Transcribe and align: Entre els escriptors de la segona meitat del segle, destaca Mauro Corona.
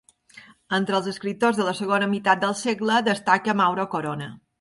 Entre 0.77 0.95
els 0.99 1.09
escriptors 1.11 1.59
de 1.59 1.67
la 1.67 1.73
segona 1.79 2.07
meitat 2.13 2.41
del 2.45 2.55
segle, 2.63 2.97
destaca 3.09 3.57
Mauro 3.61 3.87
Corona. 3.93 4.31